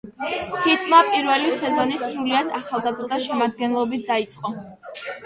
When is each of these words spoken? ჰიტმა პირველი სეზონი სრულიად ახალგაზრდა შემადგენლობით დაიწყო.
ჰიტმა 0.61 1.01
პირველი 1.09 1.51
სეზონი 1.57 1.99
სრულიად 2.03 2.49
ახალგაზრდა 2.61 3.21
შემადგენლობით 3.27 4.07
დაიწყო. 4.09 4.55